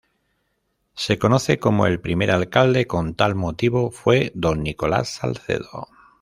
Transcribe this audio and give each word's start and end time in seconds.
Se 0.95 1.19
conoce 1.19 1.59
como 1.59 1.85
el 1.85 2.01
primer 2.01 2.31
alcalde 2.31 2.87
con 2.87 3.13
tal 3.13 3.35
motivo 3.35 3.91
fue 3.91 4.31
Don 4.33 4.63
Nicolás 4.63 5.09
Salcedo. 5.09 5.89